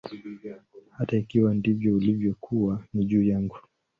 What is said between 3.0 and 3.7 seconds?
juu yangu.